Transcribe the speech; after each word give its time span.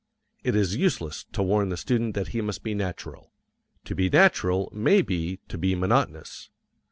It 0.43 0.55
is 0.55 0.75
useless 0.75 1.25
to 1.31 1.43
warn 1.43 1.69
the 1.69 1.77
student 1.77 2.15
that 2.15 2.29
he 2.29 2.41
must 2.41 2.63
be 2.63 2.73
natural. 2.73 3.31
To 3.85 3.93
be 3.93 4.09
natural 4.09 4.67
may 4.73 5.03
be 5.03 5.37
to 5.47 5.59
be 5.59 5.75
monotonous. 5.75 6.49